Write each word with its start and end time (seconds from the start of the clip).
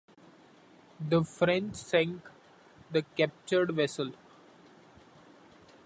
The 0.99 1.23
French 1.23 1.75
sank 1.75 2.27
the 2.89 3.03
captured 3.15 3.69
vessels. 3.75 4.15